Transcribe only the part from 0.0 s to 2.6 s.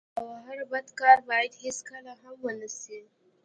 او هر بد کار بايد هيڅکله هم و